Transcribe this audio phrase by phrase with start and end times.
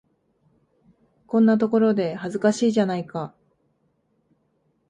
[1.27, 3.35] こんなところで、恥ずかしいじゃないか。